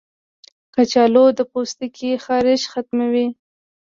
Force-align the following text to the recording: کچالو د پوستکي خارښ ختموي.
کچالو 0.73 1.25
د 1.37 1.39
پوستکي 1.51 2.11
خارښ 2.23 2.61
ختموي. 2.71 3.27